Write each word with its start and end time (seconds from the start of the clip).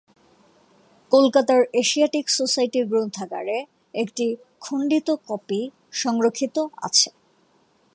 কলকাতার 1.11 1.61
এশিয়াটিক 1.73 2.25
সোসাইটির 2.29 2.85
গ্রন্থাগারে 2.85 3.57
একটি 3.93 4.25
খণ্ডিত 4.59 5.07
কপি 5.27 5.61
সংরক্ষিত 5.91 6.57
আছে। 6.81 7.09